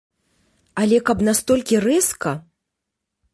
Але 0.83 0.97
каб 1.09 1.21
настолькі 1.27 1.83
рэзка? 1.85 2.31